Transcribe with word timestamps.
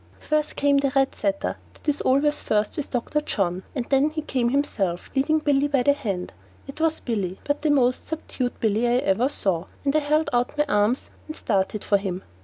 First 0.19 0.55
came 0.55 0.79
the 0.79 0.89
red 0.95 1.13
setter 1.13 1.57
that 1.75 1.87
is 1.87 2.01
always 2.01 2.41
first 2.41 2.75
with 2.75 2.89
Dr. 2.89 3.21
John, 3.21 3.61
and 3.75 3.85
then 3.89 4.09
he 4.09 4.23
came 4.23 4.49
himself, 4.49 5.11
leading 5.15 5.37
Billy 5.37 5.67
by 5.67 5.83
the 5.83 5.93
hand. 5.93 6.33
It 6.65 6.81
was 6.81 6.99
Billy, 6.99 7.39
but 7.43 7.61
the 7.61 7.69
most 7.69 8.07
subdued 8.07 8.59
Billy 8.59 8.87
I 8.87 8.93
ever 8.97 9.29
saw, 9.29 9.65
and 9.85 9.95
I 9.95 9.99
held 9.99 10.31
out 10.33 10.57
my 10.57 10.65
arms 10.67 11.11
and 11.27 11.35
started 11.35 11.83
for 11.83 11.99
him. 11.99 12.23